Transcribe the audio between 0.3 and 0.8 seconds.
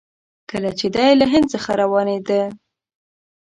کله